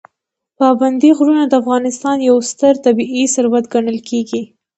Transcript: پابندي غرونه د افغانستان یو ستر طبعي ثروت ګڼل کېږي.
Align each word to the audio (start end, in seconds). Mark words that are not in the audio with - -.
پابندي 0.59 1.09
غرونه 1.17 1.43
د 1.47 1.53
افغانستان 1.61 2.17
یو 2.29 2.37
ستر 2.51 2.73
طبعي 2.85 3.23
ثروت 3.33 3.65
ګڼل 3.73 3.97
کېږي. 4.09 4.41